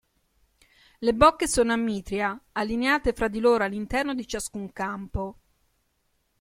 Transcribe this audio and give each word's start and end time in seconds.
Le 1.01 1.13
bocche 1.13 1.45
sono 1.47 1.73
a 1.73 1.75
mitria, 1.75 2.35
allineate 2.53 3.13
fra 3.13 3.27
di 3.27 3.39
loro 3.39 3.63
all'interno 3.63 4.15
di 4.15 4.25
ciascun 4.25 4.73
campo. 4.73 5.37